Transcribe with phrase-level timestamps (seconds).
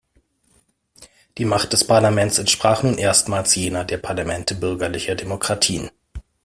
[1.37, 5.91] Die Macht des Parlaments entsprach nun erstmals jener der Parlamente bürgerlicher Demokratien.